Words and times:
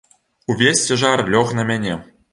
Увесь 0.53 0.87
цяжар 0.87 1.25
лёг 1.35 1.53
на 1.59 1.67
мяне. 1.73 1.95